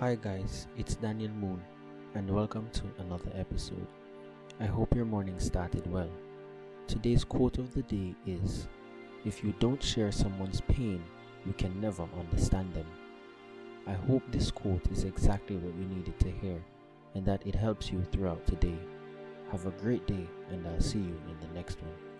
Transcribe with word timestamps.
Hi, 0.00 0.16
guys, 0.16 0.66
it's 0.76 0.96
Daniel 0.96 1.30
Moon, 1.30 1.62
and 2.16 2.28
welcome 2.28 2.68
to 2.72 2.82
another 2.98 3.30
episode. 3.32 3.86
I 4.58 4.64
hope 4.64 4.92
your 4.92 5.04
morning 5.04 5.38
started 5.38 5.86
well. 5.86 6.10
Today's 6.88 7.22
quote 7.22 7.58
of 7.58 7.72
the 7.72 7.82
day 7.82 8.12
is 8.26 8.66
If 9.24 9.44
you 9.44 9.54
don't 9.60 9.80
share 9.80 10.10
someone's 10.10 10.60
pain, 10.62 11.00
you 11.46 11.52
can 11.52 11.80
never 11.80 12.08
understand 12.18 12.74
them. 12.74 12.86
I 13.86 13.92
hope 13.92 14.24
this 14.32 14.50
quote 14.50 14.84
is 14.90 15.04
exactly 15.04 15.58
what 15.58 15.76
you 15.76 15.86
needed 15.86 16.18
to 16.18 16.30
hear 16.42 16.60
and 17.14 17.24
that 17.26 17.46
it 17.46 17.54
helps 17.54 17.92
you 17.92 18.02
throughout 18.10 18.44
today. 18.48 18.78
Have 19.52 19.64
a 19.64 19.70
great 19.70 20.04
day, 20.08 20.26
and 20.50 20.66
I'll 20.66 20.80
see 20.80 20.98
you 20.98 21.20
in 21.28 21.38
the 21.40 21.54
next 21.54 21.80
one. 21.80 22.13